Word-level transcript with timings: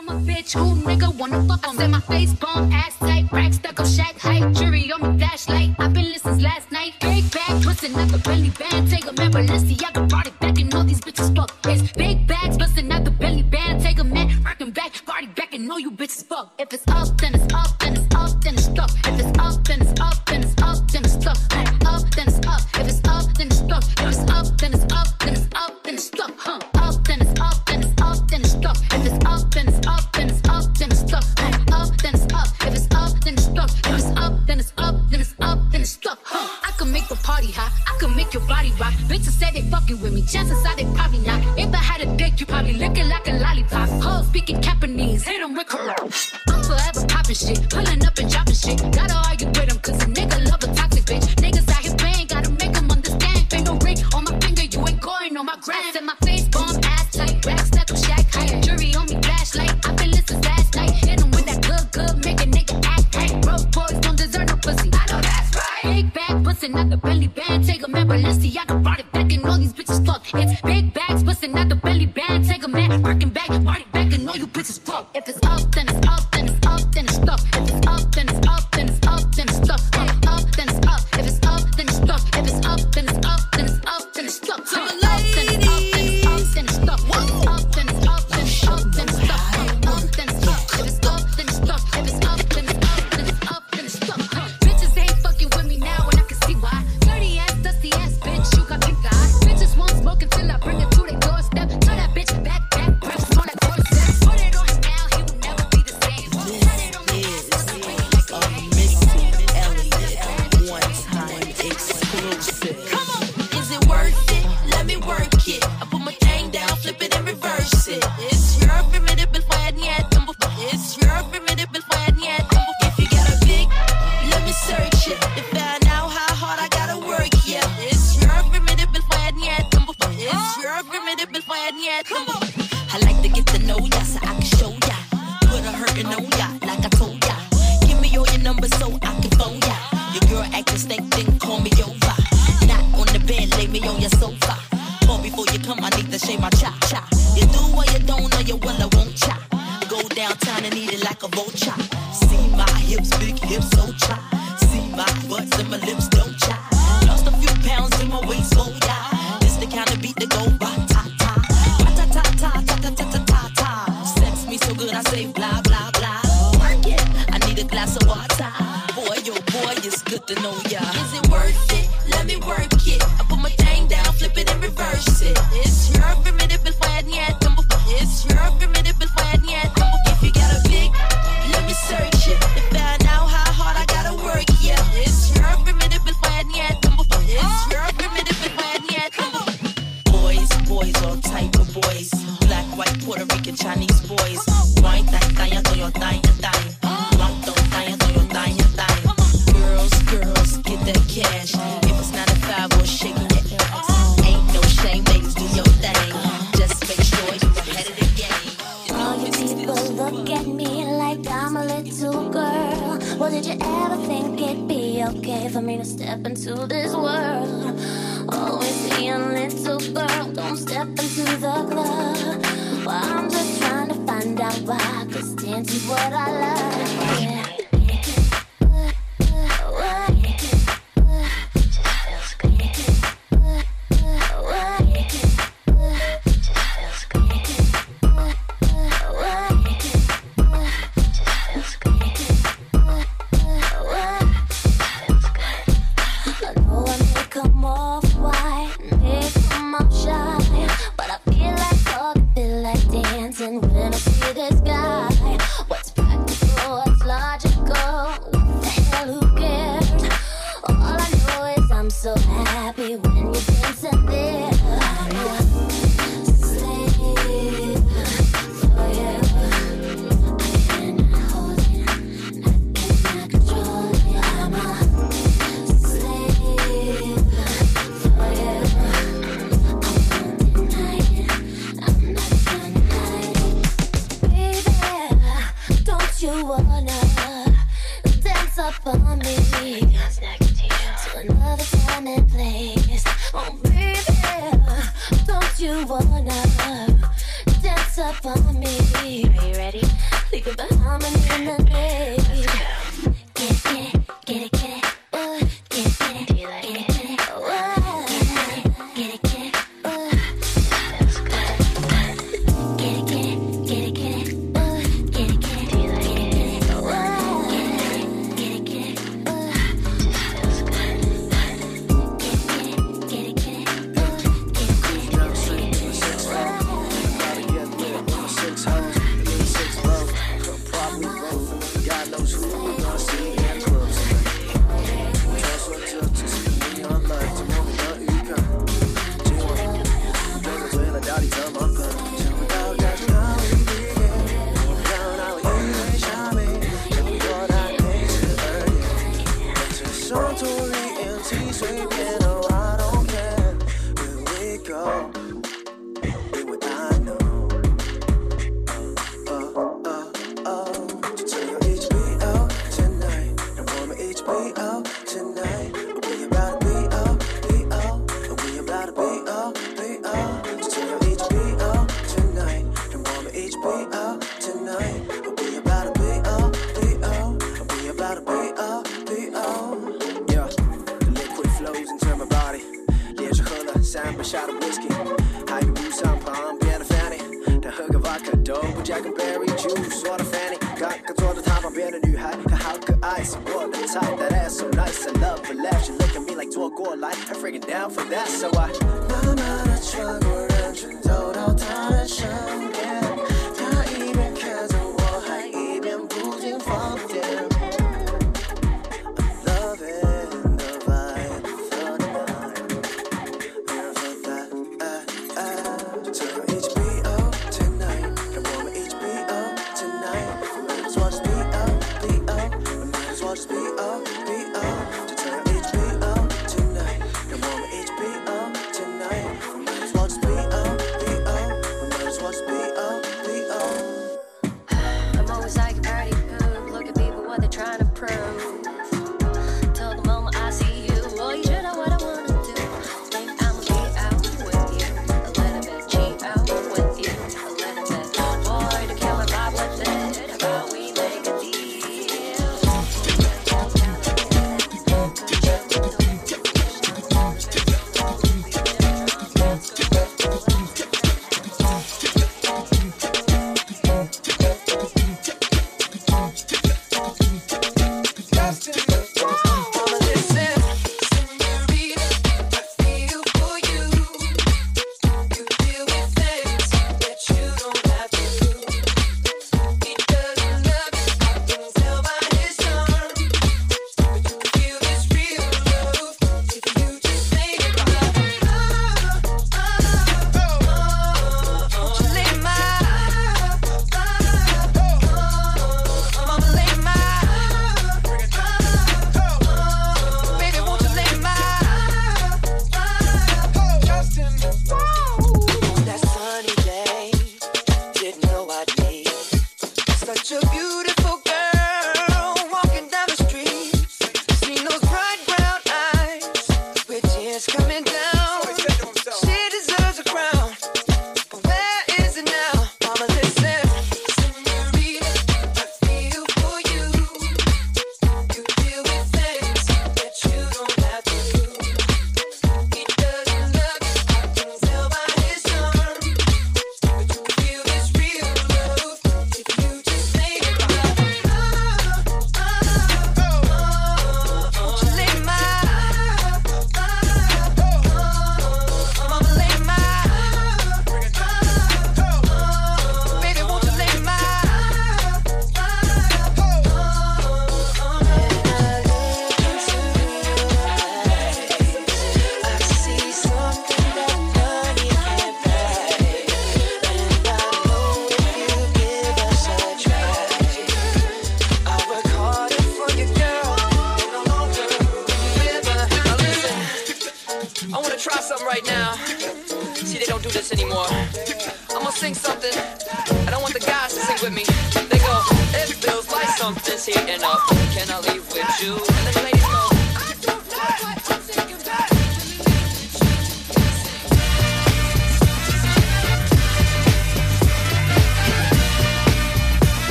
I'm 0.00 0.08
a 0.08 0.32
bitch 0.32 0.54
who 0.54 0.80
nigga 0.80 1.14
wanna 1.18 1.46
fuck 1.46 1.68
on. 1.68 1.76
Said 1.76 1.90
my 1.90 2.00
face 2.00 2.32
bomb, 2.32 2.72
ass 2.72 2.96
tight, 2.98 3.30
rack 3.30 3.52
stuck 3.52 3.78
up, 3.78 3.86
Shaq 3.86 4.18
height, 4.18 4.54
jury 4.54 4.90
on 4.92 5.02
me 5.02 5.18
flashlight. 5.18 5.74
I've 5.78 5.92
been 5.92 6.04
listening 6.04 6.40
last 6.40 6.72
night. 6.72 6.94
Big 7.02 7.30
bag, 7.30 7.62
twisting 7.62 7.94
out 7.96 8.08
the 8.08 8.16
belly 8.16 8.48
band. 8.48 8.90
Take 8.90 9.06
a 9.06 9.12
man, 9.12 9.36
I 9.36 10.06
brought 10.06 10.26
it 10.26 10.40
back, 10.40 10.58
and 10.58 10.74
all 10.74 10.84
these 10.84 11.02
bitches 11.02 11.36
fuck 11.36 11.60
this. 11.60 11.92
Big 11.92 12.26
bags, 12.26 12.56
busting 12.56 12.90
out 12.90 13.04
the 13.04 13.10
belly 13.10 13.42
band. 13.42 13.82
Take 13.82 13.98
a 13.98 14.04
man, 14.04 14.42
rocking 14.42 14.70
back, 14.70 15.04
party 15.04 15.26
back, 15.26 15.52
and 15.52 15.70
all 15.70 15.78
you 15.78 15.90
bitches 15.90 16.24
fuck. 16.24 16.54
If 16.58 16.72
it's 16.72 16.88
up, 16.88 17.18
then 17.18 17.34
it's 17.34 17.52
up, 17.52 17.78
then 17.80 17.96
it's 17.98 18.14
up, 18.14 18.40
then 18.40 18.54
it's 18.54 18.68
up. 18.78 18.90
If 19.04 19.20
it's 19.20 19.38
up, 19.38 19.64
then 19.64 19.82
it's 19.82 20.00
up. 20.00 20.29
chances 40.30 40.64
are 40.64 40.76
they 40.76 40.84
probably 40.94 41.18
not. 41.20 41.40
If 41.58 41.74
I 41.74 41.82
had 41.90 42.00
a 42.00 42.16
dick, 42.16 42.38
you 42.38 42.46
probably 42.46 42.74
looking 42.74 43.08
like 43.08 43.26
a 43.28 43.32
lollipop. 43.32 43.88
Hoes 44.02 44.26
speaking 44.28 44.60
Japanese, 44.62 45.24
hit 45.24 45.42
'em 45.42 45.54
with 45.54 45.66
corona. 45.66 45.94
I'm 46.48 46.62
forever 46.62 47.04
popping 47.08 47.34
shit, 47.34 47.68
pulling 47.68 48.04
up 48.06 48.16
and 48.18 48.30
dropping 48.30 48.54
shit. 48.54 48.78
Got 48.92 49.09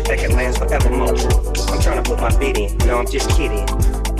shit 0.00 0.08
that 0.08 0.18
can 0.18 0.36
last 0.36 0.58
forevermore. 0.58 1.08
I'm 1.72 1.80
trying 1.80 2.02
to 2.02 2.10
put 2.10 2.20
my 2.20 2.36
bid 2.38 2.58
in, 2.58 2.76
no, 2.78 2.98
I'm 2.98 3.10
just 3.10 3.30
kidding. 3.30 3.66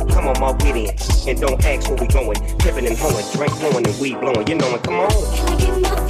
Come 0.08 0.28
on, 0.28 0.40
my 0.40 0.52
wit 0.52 0.76
in, 0.76 1.28
and 1.28 1.40
don't 1.40 1.64
ask 1.64 1.88
where 1.88 1.98
we 1.98 2.06
going. 2.06 2.36
Pippin' 2.58 2.86
and 2.86 2.98
hoeing, 2.98 3.24
drink 3.32 3.58
blowing 3.60 3.86
and 3.86 4.00
weed 4.00 4.20
blowing, 4.20 4.46
you 4.46 4.54
know 4.56 4.74
it, 4.74 4.82
come 4.82 4.94
on. 4.94 6.09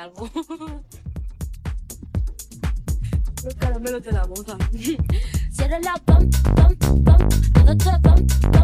álbum. 0.00 0.28
Los 3.44 3.54
caramelos 3.54 4.02
de 4.02 4.12
la 4.12 4.24
boca. 4.24 4.56
Cierra 5.50 5.78
la 5.80 5.94
pam, 6.04 6.28
pam, 6.54 6.76
pam, 6.76 7.28
todo, 7.54 7.76
todo, 7.76 8.02
pam, 8.02 8.26
pam. 8.52 8.59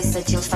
Place 0.00 0.14
that 0.14 0.30
you'll 0.30 0.47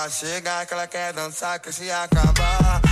ela 0.00 0.08
chega 0.08 0.64
que 0.64 0.72
ela 0.72 0.86
quer 0.86 1.12
dançar, 1.12 1.58
que 1.60 1.70
se 1.70 1.90
acabar. 1.90 2.89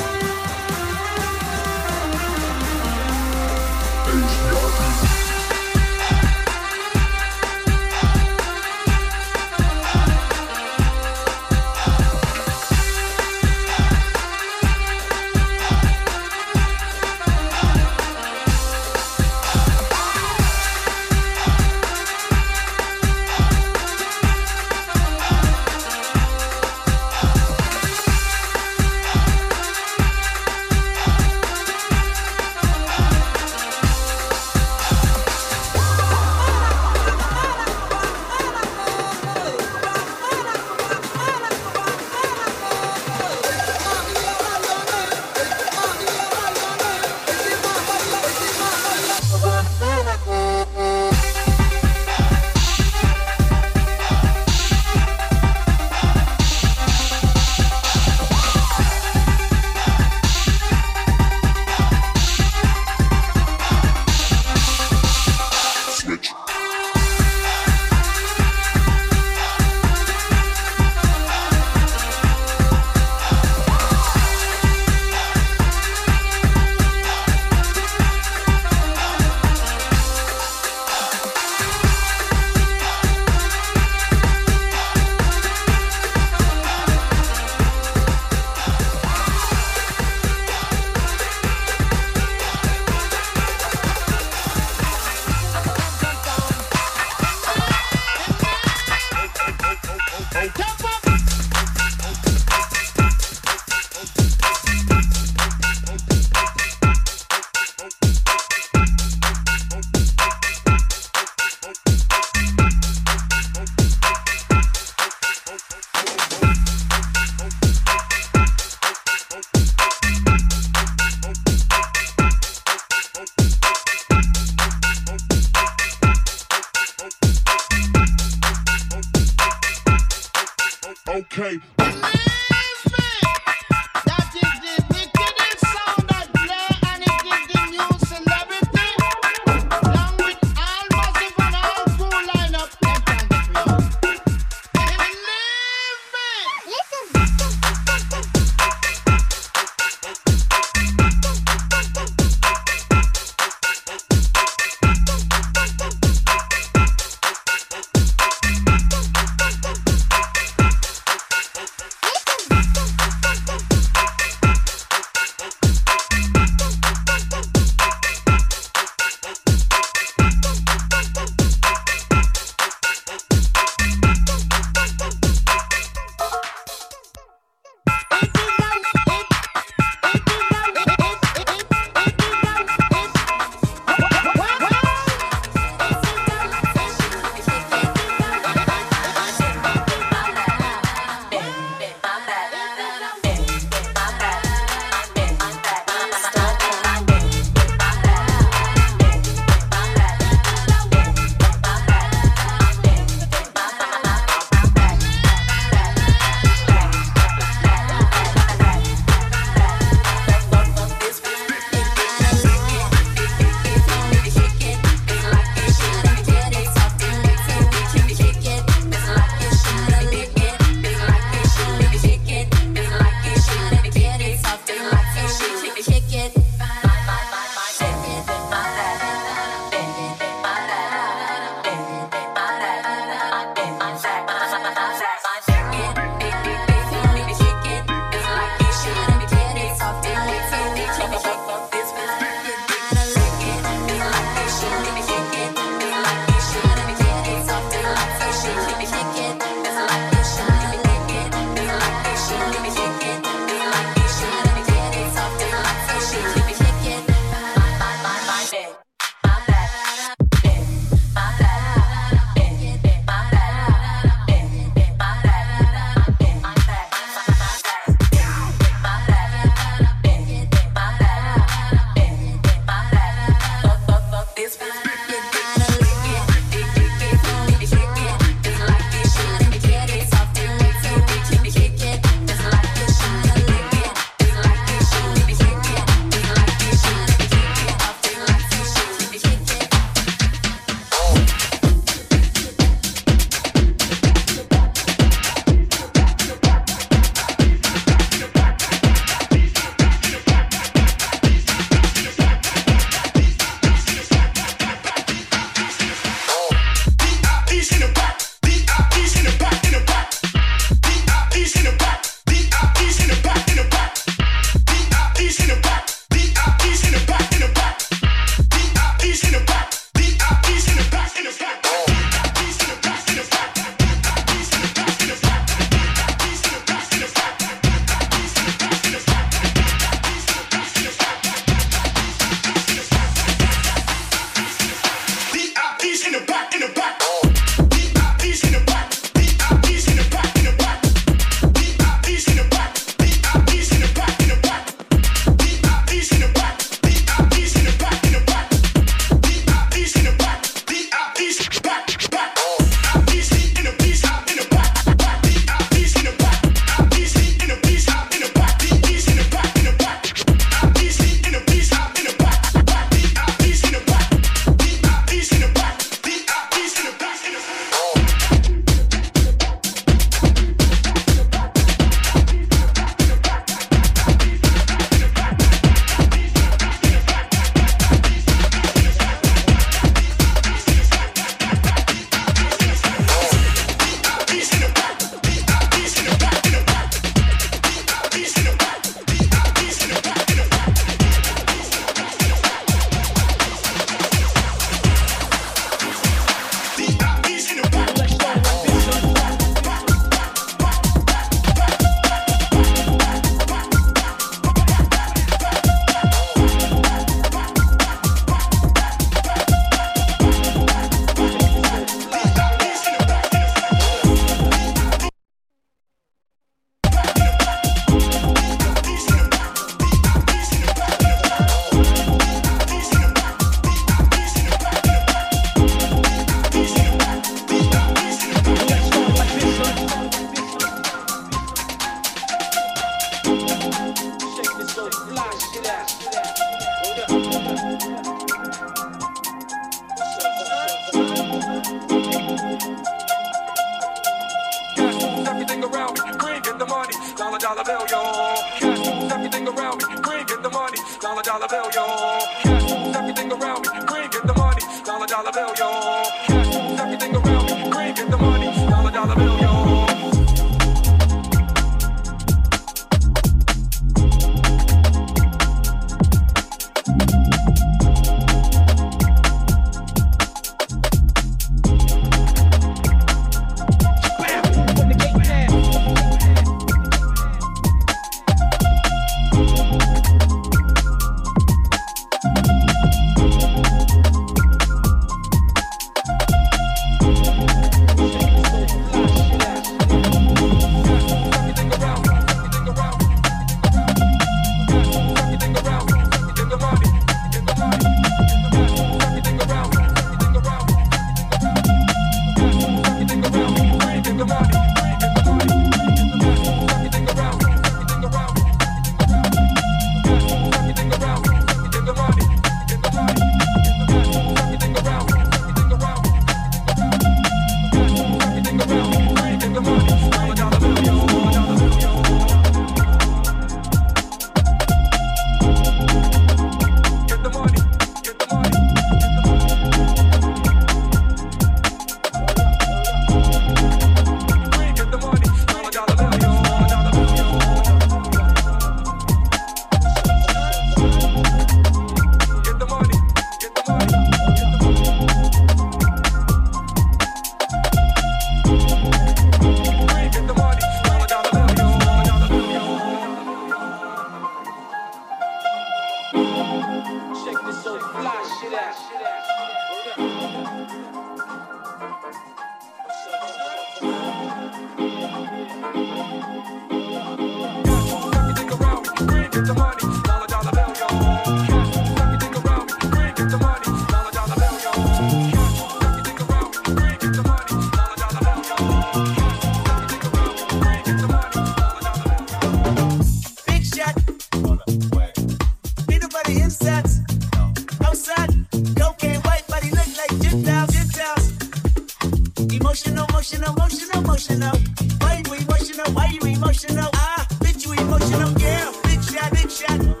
you 596.11 596.21
emotional. 596.27 596.89
Ah, 596.93 597.25
bitch, 597.39 597.65
you 597.65 597.73
emotional. 597.73 598.29
Yeah, 598.39 598.71
bitch, 598.83 599.13
yeah, 599.13 599.29
bitch, 599.29 599.61
yeah. 599.61 600.00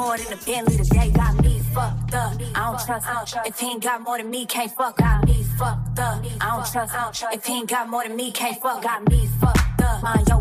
more 0.00 0.16
than 0.16 0.32
a 0.32 0.36
Bentley 0.36 0.76
today. 0.78 1.10
Got 1.10 1.42
me 1.44 1.60
fucked 1.74 2.14
up. 2.14 2.32
I 2.54 2.60
don't 2.66 2.80
trust. 2.86 3.36
If 3.46 3.58
he 3.60 3.66
ain't 3.72 3.82
got 3.82 4.00
more 4.02 4.16
than 4.16 4.30
me, 4.30 4.46
can't 4.46 4.72
fuck. 4.72 4.96
Got 4.96 5.26
me 5.26 5.44
fucked 5.58 5.98
up. 5.98 6.24
I 6.40 6.46
don't 6.56 6.72
trust. 6.72 7.24
If 7.32 7.44
he 7.44 7.58
ain't 7.58 7.68
got 7.68 7.88
more 7.88 8.04
than 8.04 8.16
me, 8.16 8.32
can't 8.32 8.60
fuck. 8.60 8.82
Got 8.82 9.08
me 9.10 9.28
fucked 9.40 9.82
up. 9.82 10.02
Mind 10.02 10.26
your 10.28 10.39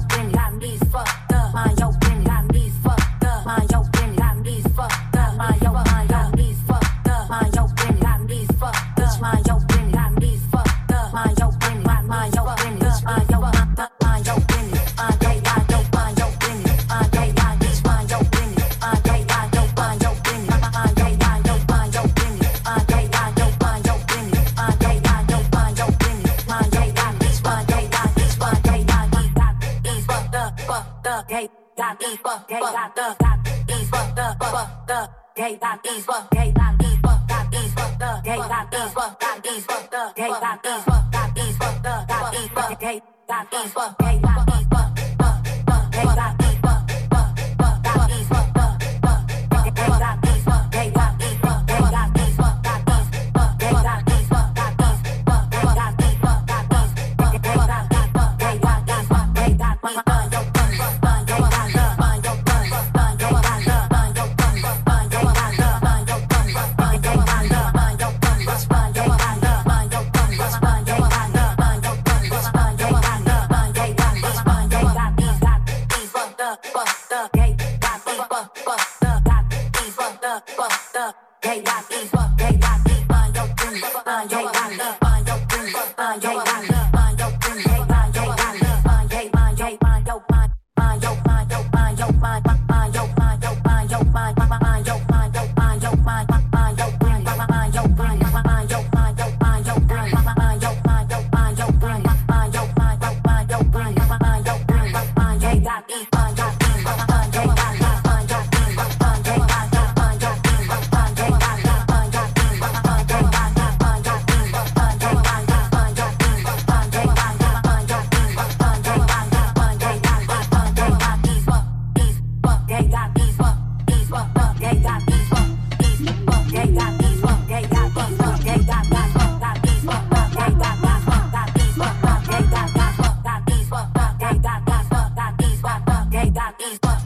these 136.69 136.77
buttons. 136.77 136.98